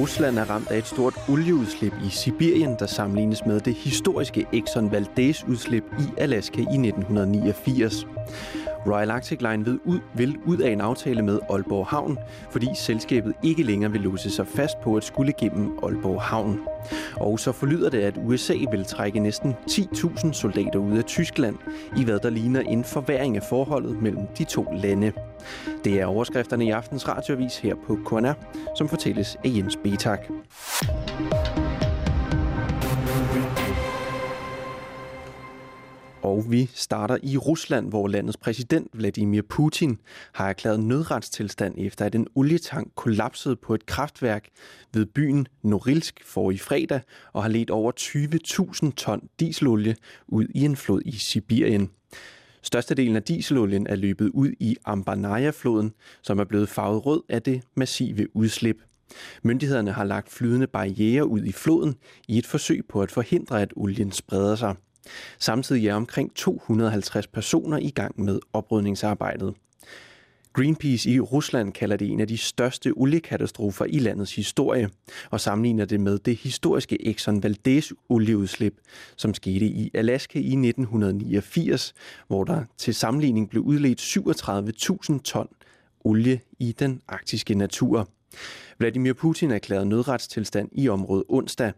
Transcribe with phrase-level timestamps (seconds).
[0.00, 4.92] Rusland er ramt af et stort olieudslip i Sibirien, der sammenlignes med det historiske Exxon
[4.92, 8.06] Valdez-udslip i Alaska i 1989.
[8.86, 12.18] Royal Arctic Line ved ud, vil ud af en aftale med Aalborg Havn,
[12.50, 16.60] fordi selskabet ikke længere vil låse sig fast på at skulle gennem Aalborg Havn.
[17.16, 21.56] Og så forlyder det, at USA vil trække næsten 10.000 soldater ud af Tyskland,
[21.96, 25.12] i hvad der ligner en forværing af forholdet mellem de to lande.
[25.84, 28.32] Det er overskrifterne i aftens radioavis her på KNR,
[28.76, 30.20] som fortælles af Jens Betak.
[36.30, 39.98] Og vi starter i Rusland, hvor landets præsident Vladimir Putin
[40.32, 44.48] har erklæret nødretstilstand efter, at en olietank kollapsede på et kraftværk
[44.92, 47.00] ved byen Norilsk for i fredag
[47.32, 47.92] og har ledt over
[48.86, 49.96] 20.000 ton dieselolie
[50.28, 51.90] ud i en flod i Sibirien.
[52.62, 57.62] Størstedelen af dieselolien er løbet ud i Ambarnaya-floden, som er blevet farvet rød af det
[57.74, 58.76] massive udslip.
[59.42, 61.94] Myndighederne har lagt flydende barriere ud i floden
[62.28, 64.74] i et forsøg på at forhindre, at olien spreder sig.
[65.38, 69.54] Samtidig er omkring 250 personer i gang med oprydningsarbejdet.
[70.52, 74.88] Greenpeace i Rusland kalder det en af de største oliekatastrofer i landets historie,
[75.30, 78.74] og sammenligner det med det historiske Exxon Valdez olieudslip,
[79.16, 81.94] som skete i Alaska i 1989,
[82.28, 84.00] hvor der til sammenligning blev udledt
[85.10, 85.48] 37.000 ton
[86.04, 88.08] olie i den arktiske natur.
[88.80, 91.72] Vladimir Putin erklærede nødretstilstand i området onsdag.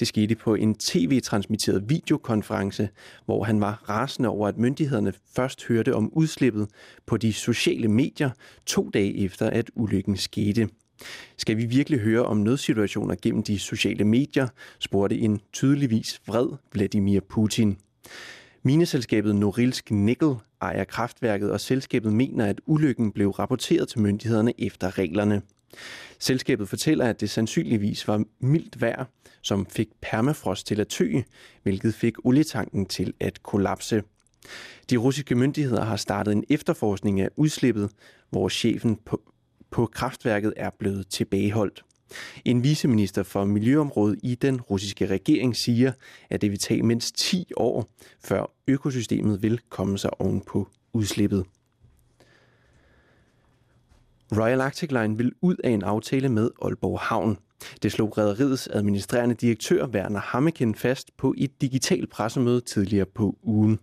[0.00, 2.88] Det skete på en tv-transmitteret videokonference,
[3.24, 6.68] hvor han var rasende over, at myndighederne først hørte om udslippet
[7.06, 8.30] på de sociale medier
[8.66, 10.68] to dage efter, at ulykken skete.
[11.36, 14.48] Skal vi virkelig høre om nødsituationer gennem de sociale medier,
[14.78, 17.78] spurgte en tydeligvis vred Vladimir Putin.
[18.62, 24.98] Mineselskabet Norilsk Nickel ejer kraftværket, og selskabet mener, at ulykken blev rapporteret til myndighederne efter
[24.98, 25.42] reglerne.
[26.18, 29.04] Selskabet fortæller, at det sandsynligvis var mildt vejr,
[29.42, 31.24] som fik permafrost til at tøge,
[31.62, 34.02] hvilket fik olietanken til at kollapse.
[34.90, 37.90] De russiske myndigheder har startet en efterforskning af udslippet,
[38.30, 39.22] hvor chefen på,
[39.70, 41.84] på kraftværket er blevet tilbageholdt.
[42.44, 45.92] En viceminister for miljøområdet i den russiske regering siger,
[46.30, 47.90] at det vil tage mindst 10 år,
[48.24, 51.44] før økosystemet vil komme sig oven på udslippet.
[54.36, 57.38] Royal Arctic Line vil ud af en aftale med Aalborg Havn.
[57.82, 63.78] Det slog rædderiets administrerende direktør Werner Hammeken fast på et digitalt pressemøde tidligere på ugen.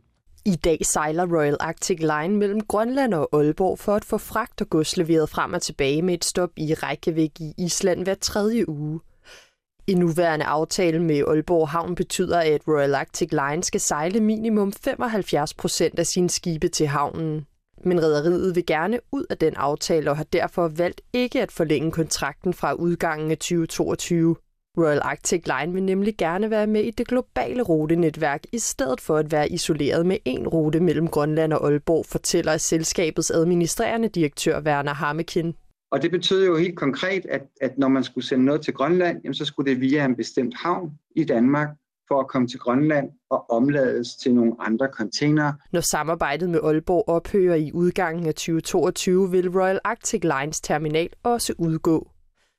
[0.46, 4.70] I dag sejler Royal Arctic Line mellem Grønland og Aalborg for at få fragt og
[4.70, 9.00] gods leveret frem og tilbage med et stop i Reykjavik i Island hver tredje uge.
[9.88, 15.54] En nuværende aftale med Aalborg Havn betyder, at Royal Arctic Line skal sejle minimum 75
[15.54, 17.46] procent af sine skibe til havnen
[17.86, 21.92] men rederiet vil gerne ud af den aftale og har derfor valgt ikke at forlænge
[21.92, 24.36] kontrakten fra udgangen af 2022.
[24.78, 29.18] Royal Arctic Line vil nemlig gerne være med i det globale rutenetværk, i stedet for
[29.18, 34.94] at være isoleret med en rute mellem Grønland og Aalborg, fortæller selskabets administrerende direktør Werner
[34.94, 35.56] Hammekin.
[35.92, 39.22] Og det betød jo helt konkret, at, at når man skulle sende noget til Grønland,
[39.24, 41.70] jamen, så skulle det via en bestemt havn i Danmark,
[42.08, 45.54] for at komme til Grønland og omlades til nogle andre containere.
[45.72, 51.54] Når samarbejdet med Aalborg ophører i udgangen af 2022, vil Royal Arctic Lines terminal også
[51.58, 52.12] udgå.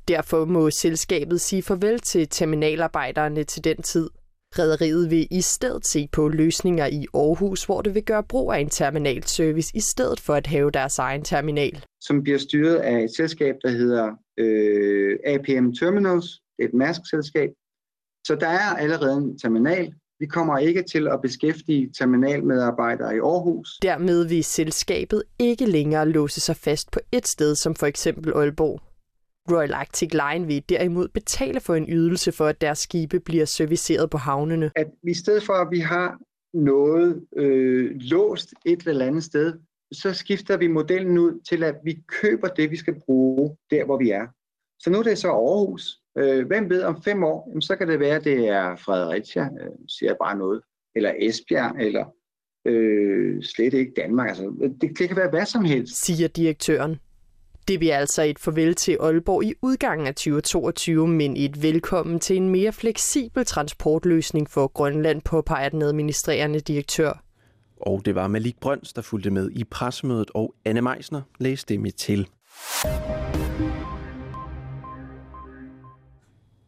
[0.08, 4.10] Derfor må selskabet sige farvel til terminalarbejderne til den tid.
[4.58, 8.58] Rederiet vil i stedet se på løsninger i Aarhus, hvor det vil gøre brug af
[8.58, 11.84] en terminalservice i stedet for at have deres egen terminal.
[12.00, 16.26] Som bliver styret af et selskab, der hedder øh, APM Terminals.
[16.56, 17.50] Det er et Mærsk-selskab,
[18.26, 19.94] så der er allerede en terminal.
[20.19, 23.78] Vi kommer ikke til at beskæftige terminalmedarbejdere i Aarhus.
[23.82, 28.81] Dermed vil selskabet ikke længere låse sig fast på et sted som for eksempel Aalborg.
[29.50, 34.10] Royal Arctic Line vil derimod betale for en ydelse for, at deres skibe bliver serviceret
[34.10, 34.70] på havnene.
[34.76, 36.19] At i stedet for, at vi har
[36.54, 39.54] noget øh, låst et eller andet sted,
[39.93, 43.99] så skifter vi modellen ud til, at vi køber det, vi skal bruge der, hvor
[43.99, 44.26] vi er.
[44.87, 47.88] Så nu er det så Aarhus, Øh, hvem ved om fem år, jamen, så kan
[47.88, 50.61] det være, at det er Fredericia, øh, siger jeg bare noget,
[50.94, 52.05] eller Esbjerg, eller
[52.65, 54.29] øh, slet ikke Danmark.
[54.29, 56.05] Altså, det, det kan være hvad som helst.
[56.05, 56.97] Siger direktøren.
[57.69, 62.37] Det bliver altså et farvel til Aalborg i udgangen af 2022, men et velkommen til
[62.37, 67.23] en mere fleksibel transportløsning for Grønland, påpeger den administrerende direktør.
[67.81, 71.85] Og det var Malik Brøns, der fulgte med i pressemødet, og Anne Meisner læste dem
[71.85, 72.29] til.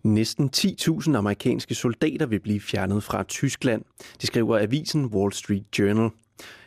[0.08, 3.84] Næsten 10.000 amerikanske soldater vil blive fjernet fra Tyskland,
[4.20, 6.10] det skriver avisen Wall Street Journal.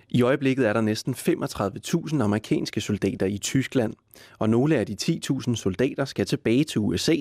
[0.10, 3.94] I øjeblikket er der næsten 35.000 amerikanske soldater i Tyskland,
[4.40, 7.16] og nogle af de 10.000 soldater skal tilbage til USA,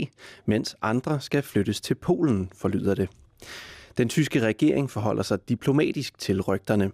[0.46, 3.08] mens andre skal flyttes til Polen, forlyder det.
[3.99, 6.90] Den tyske regering forholder sig diplomatisk til rygterne.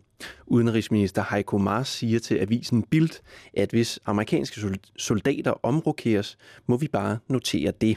[0.46, 3.10] Udenrigsminister Heiko Maas siger til avisen Bild,
[3.54, 7.96] at hvis amerikanske soldater omrokeres, må vi bare notere det.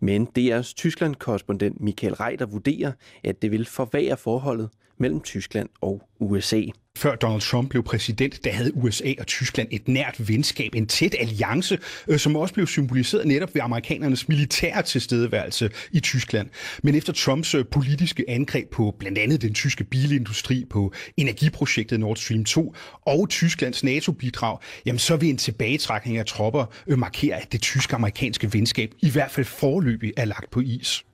[0.00, 2.92] Men DR's Tyskland-korrespondent Michael Reiter vurderer,
[3.24, 4.70] at det vil forværre forholdet
[5.00, 6.62] mellem Tyskland og USA.
[6.98, 11.14] Før Donald Trump blev præsident, der havde USA og Tyskland et nært venskab, en tæt
[11.18, 16.48] alliance, øh, som også blev symboliseret netop ved amerikanernes militære tilstedeværelse i Tyskland.
[16.82, 22.16] Men efter Trumps øh, politiske angreb på blandt andet den tyske bilindustri, på energiprojektet Nord
[22.16, 22.74] Stream 2
[23.06, 28.52] og Tysklands NATO-bidrag, jamen så vil en tilbagetrækning af tropper øh, markere, at det tysk-amerikanske
[28.52, 31.04] venskab i hvert fald forløbig er lagt på is.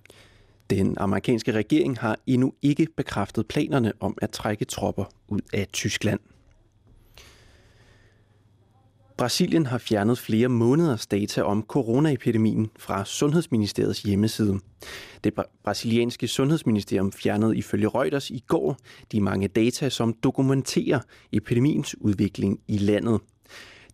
[0.71, 6.21] Den amerikanske regering har endnu ikke bekræftet planerne om at trække tropper ud af Tyskland.
[9.17, 14.61] Brasilien har fjernet flere måneders data om coronaepidemien fra Sundhedsministeriets hjemmeside.
[15.25, 15.33] Det
[15.65, 18.77] brasilianske sundhedsministerium fjernede ifølge Reuters i går
[19.13, 21.01] de mange data, som dokumenterer
[21.33, 23.21] epidemiens udvikling i landet.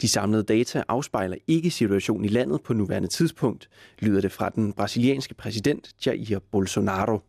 [0.03, 3.69] De samlede data afspejler ikke situationen i landet på nuværende tidspunkt,
[3.99, 7.21] lyder det fra den brasilianske præsident Jair Bolsonaro.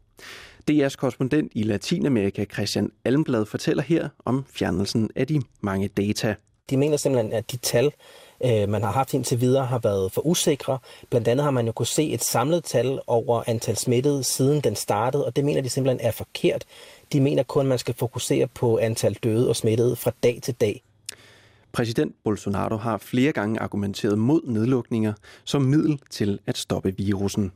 [0.72, 6.36] DR's korrespondent i Latinamerika, Christian Almblad, fortæller her om fjernelsen af de mange data.
[6.70, 7.92] De mener simpelthen, at de tal,
[8.46, 10.80] øh, man har haft indtil videre, har været for usikre.
[11.10, 14.76] Blandt andet har man jo kunne se et samlet tal over antal smittede, siden den
[14.76, 16.66] startede, og det mener de simpelthen er forkert.
[17.14, 20.54] De mener kun, at man skal fokusere på antal døde og smittede fra dag til
[20.54, 20.84] dag.
[21.74, 27.52] Præsident Bolsonaro har flere gange argumenteret mod nedlukninger som middel til at stoppe virusen.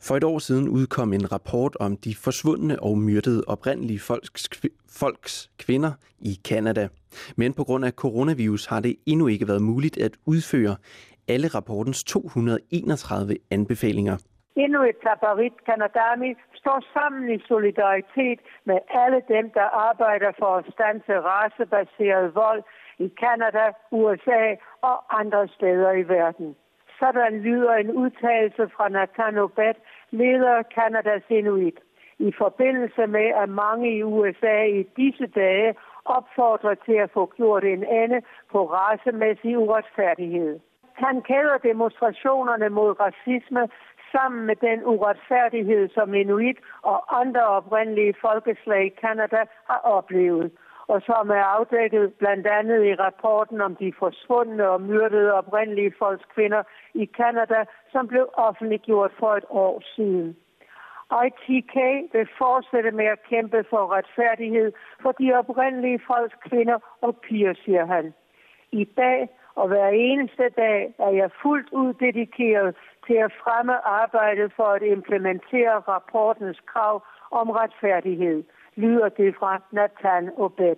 [0.00, 4.48] For et år siden udkom en rapport om de forsvundne og myrdede oprindelige folks,
[4.88, 6.88] folks kvinder i Kanada.
[7.36, 10.76] Men på grund af coronavirus har det endnu ikke været muligt at udføre
[11.28, 14.16] alle rapportens 231 anbefalinger.
[14.56, 20.64] Endnu et tabarit Kanadami står sammen i solidaritet med alle dem, der arbejder for at
[20.72, 22.62] stanse racebaseret vold
[22.98, 26.56] i Kanada, USA og andre steder i verden.
[26.98, 29.74] Sådan lyder en udtalelse fra Nathan Obed,
[30.10, 31.78] leder af Kanadas Inuit,
[32.18, 35.74] i forbindelse med, at mange i USA i disse dage
[36.04, 38.22] opfordrer til at få gjort en ende
[38.52, 40.60] på racemæssig uretfærdighed.
[40.92, 43.68] Han kæder demonstrationerne mod racisme
[44.16, 49.40] sammen med den uretfærdighed, som Inuit og andre oprindelige folkeslag i Kanada
[49.70, 50.50] har oplevet,
[50.92, 56.24] og som er afdækket blandt andet i rapporten om de forsvundne og myrdede oprindelige folks
[56.34, 56.62] kvinder
[56.94, 60.36] i Kanada, som blev offentliggjort for et år siden.
[61.26, 61.76] ITK
[62.12, 64.72] vil fortsætte med at kæmpe for retfærdighed
[65.02, 68.14] for de oprindelige folks kvinder og piger, siger han.
[68.72, 72.76] I dag og hver eneste dag er jeg fuldt ud dedikeret
[73.06, 78.44] til at fremme arbejdet for at implementere rapportens krav om retfærdighed,
[78.76, 80.76] lyder det fra Nathan Obed.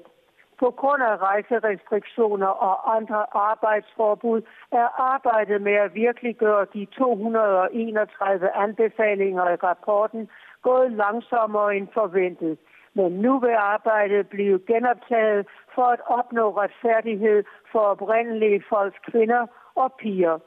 [0.59, 4.43] På grund af rejserestriktioner og andre arbejdsforbud
[4.73, 10.31] er arbejdet med at virkeliggøre de 231 anbefalinger i rapporten
[10.63, 12.59] gået langsommere end forventet.
[12.99, 19.93] Men nu vil arbejdet blive genoptaget for at opnå retfærdighed for oprindelige folks kvinder og
[20.01, 20.39] piger.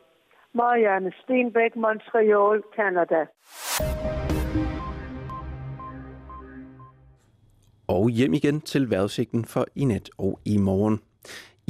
[0.53, 3.21] Marianne Stenbæk, Montreal, Canada.
[7.87, 10.99] Og hjem igen til vejrudsigten for i nat og i morgen.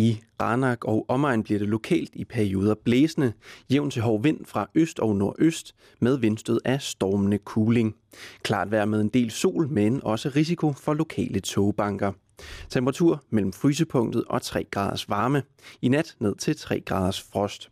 [0.01, 3.34] I Ranak og omegn bliver det lokalt i perioder blæsende,
[3.72, 7.96] jævn til hård vind fra øst og nordøst med vindstød af stormende kuling.
[8.43, 12.12] Klart vejr med en del sol, men også risiko for lokale togbanker.
[12.70, 15.43] Temperatur mellem frysepunktet og 3 graders varme.
[15.81, 17.70] I nat ned til 3 graders frost.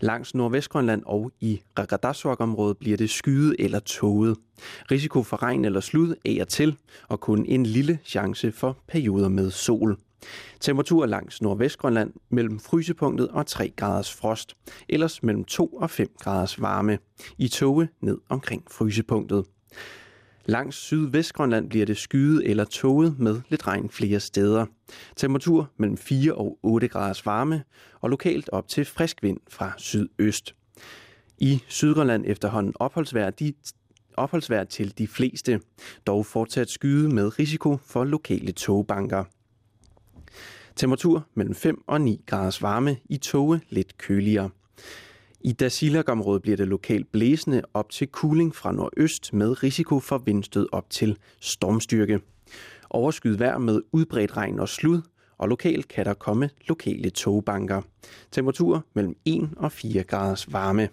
[0.00, 4.36] Langs Nordvestgrønland og i Ragardassuaq-området bliver det skyet eller tåget.
[4.90, 6.76] Risiko for regn eller slud æger til,
[7.08, 9.98] og kun en lille chance for perioder med sol.
[10.60, 14.56] Temperatur langs Nordvestgrønland mellem frysepunktet og 3 graders frost,
[14.88, 16.98] ellers mellem 2 og 5 graders varme.
[17.38, 19.44] I toge ned omkring frysepunktet.
[20.46, 24.66] Langs sydvestgrønland bliver det skyet eller tåget med lidt regn flere steder.
[25.16, 27.64] Temperatur mellem 4 og 8 graders varme,
[28.00, 30.54] og lokalt op til frisk vind fra sydøst.
[31.38, 33.52] I Sydgrønland efterhånden opholdsvær, de,
[34.16, 35.60] opholdsvær til de fleste,
[36.06, 39.24] dog fortsat skyde med risiko for lokale togbanker.
[40.78, 44.50] Temperatur mellem 5 og 9 graders varme, i toge lidt køligere.
[45.40, 50.68] I Dasilak-området bliver det lokalt blæsende op til kuling fra nordøst med risiko for vindstød
[50.72, 52.20] op til stormstyrke.
[52.90, 55.00] Overskyet vejr med udbredt regn og slud,
[55.38, 57.82] og lokalt kan der komme lokale togbanker.
[58.32, 60.88] Temperatur mellem 1 og 4 graders varme.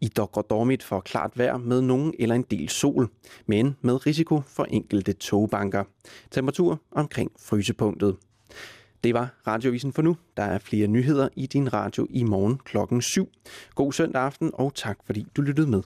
[0.00, 3.08] I Dogrodormit får klart vejr med nogen eller en del sol,
[3.46, 5.84] men med risiko for enkelte togbanker.
[6.30, 8.16] Temperatur omkring frysepunktet.
[9.04, 10.16] Det var Radiovisen for nu.
[10.36, 13.28] Der er flere nyheder i din radio i morgen klokken 7.
[13.74, 15.82] God søndag aften, og tak fordi du lyttede med.